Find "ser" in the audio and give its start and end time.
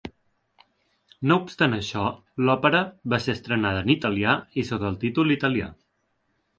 3.27-3.37